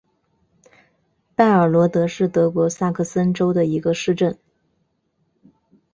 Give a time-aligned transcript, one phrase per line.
[1.35, 4.35] 拜尔罗德是德国萨克森州的一个市镇。